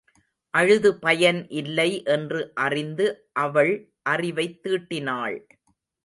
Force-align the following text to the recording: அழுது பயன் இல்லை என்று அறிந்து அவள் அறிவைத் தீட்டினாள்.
அழுது 0.53 0.99
பயன் 0.99 1.47
இல்லை 1.49 2.03
என்று 2.03 2.51
அறிந்து 2.55 3.07
அவள் 3.33 3.73
அறிவைத் 4.01 4.63
தீட்டினாள். 4.63 5.37